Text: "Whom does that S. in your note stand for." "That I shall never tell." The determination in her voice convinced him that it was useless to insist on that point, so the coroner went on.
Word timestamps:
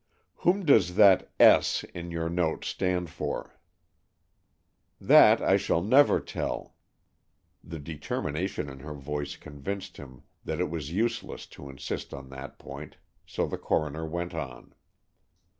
"Whom 0.37 0.65
does 0.65 0.95
that 0.95 1.29
S. 1.39 1.83
in 1.93 2.09
your 2.09 2.27
note 2.27 2.65
stand 2.65 3.11
for." 3.11 3.53
"That 4.99 5.43
I 5.43 5.57
shall 5.57 5.83
never 5.83 6.19
tell." 6.19 6.73
The 7.63 7.77
determination 7.77 8.67
in 8.67 8.79
her 8.79 8.95
voice 8.95 9.37
convinced 9.37 9.97
him 9.97 10.23
that 10.43 10.59
it 10.59 10.71
was 10.71 10.91
useless 10.91 11.45
to 11.53 11.69
insist 11.69 12.15
on 12.15 12.29
that 12.29 12.57
point, 12.57 12.97
so 13.27 13.45
the 13.45 13.59
coroner 13.59 14.03
went 14.07 14.33
on. 14.33 14.73